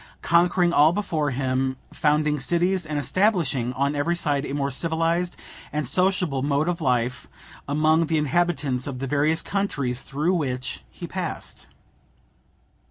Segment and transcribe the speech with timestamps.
[0.23, 5.37] conquering all before him, founding cities, and establishing on every side a more civilized
[5.71, 7.27] and sociable mode of life
[7.67, 11.67] among the inhabitants of the various countries through which he passed.